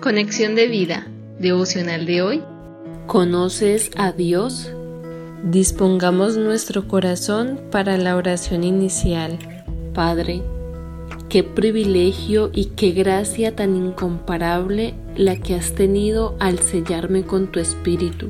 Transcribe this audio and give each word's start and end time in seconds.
Conexión 0.00 0.54
de 0.54 0.66
vida, 0.66 1.06
devocional 1.38 2.06
de 2.06 2.22
hoy. 2.22 2.42
¿Conoces 3.06 3.90
a 3.98 4.12
Dios? 4.12 4.72
Dispongamos 5.44 6.38
nuestro 6.38 6.88
corazón 6.88 7.60
para 7.70 7.98
la 7.98 8.16
oración 8.16 8.64
inicial. 8.64 9.38
Padre, 9.92 10.40
qué 11.28 11.44
privilegio 11.44 12.50
y 12.54 12.70
qué 12.76 12.92
gracia 12.92 13.54
tan 13.54 13.76
incomparable 13.76 14.94
la 15.16 15.36
que 15.36 15.54
has 15.54 15.74
tenido 15.74 16.34
al 16.40 16.60
sellarme 16.60 17.24
con 17.24 17.48
tu 17.48 17.60
espíritu. 17.60 18.28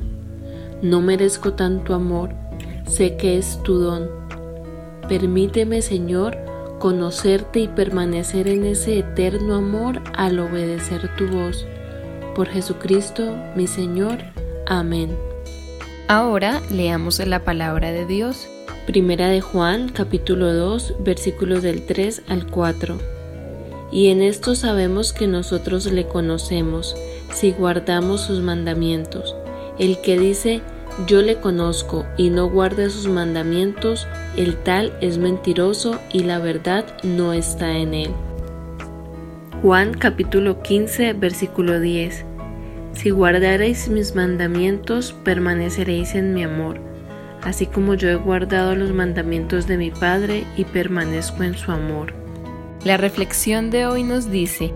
No 0.82 1.00
merezco 1.00 1.52
tanto 1.52 1.94
amor, 1.94 2.30
sé 2.88 3.16
que 3.16 3.38
es 3.38 3.62
tu 3.62 3.78
don. 3.78 4.10
Permíteme, 5.08 5.82
Señor, 5.82 6.36
conocerte 6.80 7.60
y 7.60 7.68
permanecer 7.68 8.48
en 8.48 8.64
ese 8.64 8.98
eterno 8.98 9.56
amor 9.56 10.00
al 10.14 10.40
obedecer 10.40 11.14
tu 11.14 11.28
voz. 11.28 11.66
Por 12.34 12.48
Jesucristo, 12.48 13.36
mi 13.54 13.66
Señor. 13.66 14.18
Amén. 14.66 15.14
Ahora 16.08 16.62
leamos 16.70 17.24
la 17.24 17.44
palabra 17.44 17.92
de 17.92 18.06
Dios. 18.06 18.48
Primera 18.86 19.28
de 19.28 19.42
Juan, 19.42 19.90
capítulo 19.90 20.54
2, 20.54 20.94
versículos 21.00 21.62
del 21.62 21.84
3 21.84 22.22
al 22.28 22.46
4. 22.46 22.98
Y 23.92 24.08
en 24.08 24.22
esto 24.22 24.54
sabemos 24.54 25.12
que 25.12 25.26
nosotros 25.26 25.84
le 25.86 26.06
conocemos, 26.06 26.96
si 27.30 27.52
guardamos 27.52 28.22
sus 28.22 28.40
mandamientos. 28.40 29.36
El 29.78 30.00
que 30.00 30.18
dice, 30.18 30.62
yo 31.06 31.22
le 31.22 31.36
conozco 31.36 32.06
y 32.16 32.30
no 32.30 32.48
guarda 32.48 32.90
sus 32.90 33.08
mandamientos, 33.08 34.06
el 34.36 34.56
tal 34.56 34.92
es 35.00 35.18
mentiroso 35.18 35.98
y 36.12 36.24
la 36.24 36.38
verdad 36.38 36.84
no 37.02 37.32
está 37.32 37.76
en 37.76 37.94
él. 37.94 38.10
Juan 39.62 39.94
capítulo 39.94 40.62
15 40.62 41.12
versículo 41.14 41.80
10 41.80 42.24
Si 42.92 43.10
guardareis 43.10 43.88
mis 43.88 44.14
mandamientos, 44.14 45.12
permaneceréis 45.24 46.14
en 46.14 46.34
mi 46.34 46.44
amor, 46.44 46.80
así 47.42 47.66
como 47.66 47.94
yo 47.94 48.08
he 48.08 48.16
guardado 48.16 48.74
los 48.74 48.92
mandamientos 48.92 49.66
de 49.66 49.76
mi 49.76 49.90
Padre 49.90 50.44
y 50.56 50.64
permanezco 50.64 51.42
en 51.42 51.56
su 51.56 51.72
amor. 51.72 52.14
La 52.84 52.96
reflexión 52.96 53.70
de 53.70 53.86
hoy 53.86 54.02
nos 54.02 54.30
dice, 54.30 54.72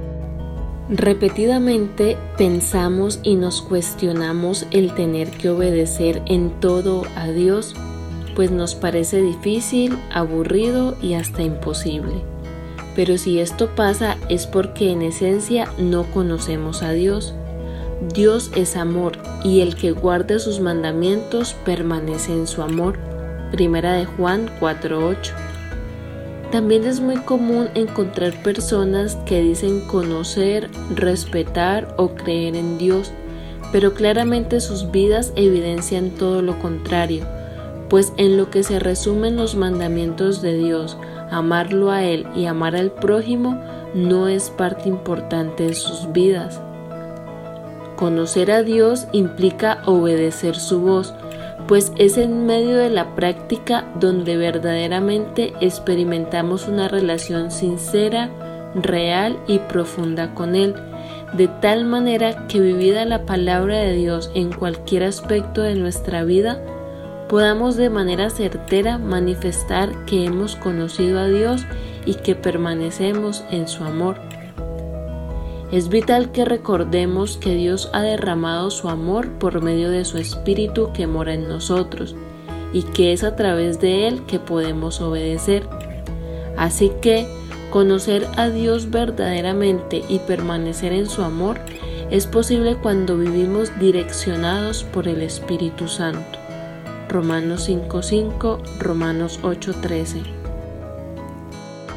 Repetidamente 0.91 2.19
pensamos 2.37 3.19
y 3.23 3.37
nos 3.37 3.63
cuestionamos 3.63 4.67
el 4.71 4.95
tener 4.95 5.31
que 5.31 5.49
obedecer 5.49 6.21
en 6.27 6.51
todo 6.61 7.05
a 7.17 7.29
Dios, 7.29 7.75
pues 8.35 8.51
nos 8.51 8.75
parece 8.75 9.23
difícil, 9.23 9.97
aburrido 10.13 10.95
y 11.01 11.15
hasta 11.15 11.43
imposible. 11.43 12.13
Pero 12.95 13.17
si 13.17 13.41
esto 13.41 13.75
pasa 13.75 14.19
es 14.29 14.47
porque 14.47 14.91
en 14.91 15.01
esencia 15.01 15.73
no 15.79 16.05
conocemos 16.05 16.83
a 16.83 16.93
Dios. 16.93 17.35
Dios 18.13 18.51
es 18.55 18.77
amor 18.77 19.19
y 19.43 19.63
el 19.63 19.77
que 19.77 19.93
guarda 19.93 20.39
sus 20.39 20.61
mandamientos 20.61 21.55
permanece 21.65 22.33
en 22.33 22.47
su 22.47 22.61
amor. 22.61 22.99
Primera 23.51 23.95
de 23.95 24.05
Juan 24.05 24.51
4:8. 24.61 25.33
También 26.55 26.85
es 26.85 27.01
muy 27.01 27.17
común 27.17 27.69
encontrar 27.75 28.33
personas 28.45 29.17
que 29.27 29.43
dicen 29.43 29.81
conocer, 29.89 30.71
respetar 30.95 31.93
o 31.99 32.15
creer 32.15 32.55
en 32.55 32.79
Dios, 32.79 33.11
pero 33.73 33.93
claramente 33.93 34.61
sus 34.61 34.93
vidas 34.93 35.33
evidencian 35.35 36.11
todo 36.11 36.43
lo 36.43 36.57
contrario, 36.61 37.27
pues 37.91 38.13
en 38.19 38.37
lo 38.37 38.51
que 38.51 38.63
se 38.63 38.79
resumen 38.79 39.35
los 39.35 39.57
mandamientos 39.57 40.43
de 40.43 40.57
Dios, 40.57 40.97
amarlo 41.29 41.91
a 41.91 42.05
Él 42.05 42.25
y 42.37 42.45
amar 42.47 42.77
al 42.77 42.93
prójimo 42.93 43.61
no 43.93 44.29
es 44.29 44.51
parte 44.51 44.89
importante 44.89 45.65
de 45.65 45.75
sus 45.75 46.13
vidas. 46.13 46.61
Conocer 47.97 48.53
a 48.53 48.63
Dios 48.63 49.09
implica 49.11 49.83
obedecer 49.87 50.55
su 50.55 50.81
voz, 50.83 51.15
pues 51.67 51.93
es 51.97 52.19
en 52.19 52.47
medio 52.47 52.77
de 52.77 52.91
la 52.91 53.15
práctica 53.15 53.87
donde 53.99 54.37
verdaderamente 54.37 55.55
experimentamos 55.61 56.69
una 56.69 56.89
relación 56.89 57.51
sincera, 57.51 58.31
real 58.75 59.39
y 59.47 59.59
profunda 59.61 60.35
con 60.35 60.57
Él, 60.57 60.75
de 61.33 61.49
tal 61.49 61.85
manera 61.85 62.47
que 62.49 62.61
vivida 62.61 63.05
la 63.05 63.25
palabra 63.25 63.79
de 63.79 63.95
Dios 63.95 64.31
en 64.35 64.53
cualquier 64.53 65.05
aspecto 65.05 65.63
de 65.63 65.75
nuestra 65.75 66.25
vida, 66.25 66.61
podamos 67.29 67.77
de 67.77 67.91
manera 67.91 68.31
certera 68.31 68.99
manifestar 68.99 70.05
que 70.05 70.25
hemos 70.27 70.57
conocido 70.57 71.19
a 71.19 71.29
Dios 71.29 71.65
y 72.07 72.15
que 72.15 72.35
permanecemos 72.35 73.45
en 73.51 73.67
su 73.69 73.85
amor. 73.85 74.17
Es 75.75 75.89
vital 75.89 76.31
que 76.31 76.45
recordemos 76.45 77.37
que 77.37 77.57
Dios 77.57 77.91
ha 77.93 78.01
derramado 78.01 78.71
su 78.71 78.89
amor 78.89 79.29
por 79.41 79.61
medio 79.61 79.91
de 79.91 80.05
su 80.05 80.19
Espíritu 80.19 80.93
que 80.93 81.09
mora 81.09 81.35
en 81.35 81.49
nosotros 81.49 82.15
y 82.73 82.85
que 82.85 83.13
es 83.13 83.25
a 83.25 83.35
través 83.35 83.81
de 83.81 84.07
Él 84.07 84.25
que 84.25 84.39
podemos 84.39 85.01
obedecer. 85.01 85.67
Así 86.57 86.93
que 87.03 87.27
conocer 87.71 88.29
a 88.37 88.51
Dios 88.51 88.93
verdaderamente 88.93 90.05
y 90.09 90.21
permanecer 90.21 90.93
en 90.93 91.09
su 91.09 91.23
amor 91.23 91.59
es 92.09 92.29
posible 92.29 92.77
cuando 92.77 93.19
vivimos 93.19 93.77
direccionados 93.81 94.85
por 94.85 95.09
el 95.09 95.23
Espíritu 95.23 95.89
Santo. 95.89 96.39
Romanos 97.09 97.69
5.5, 97.69 98.79
Romanos 98.79 99.41
8.13. 99.43 100.44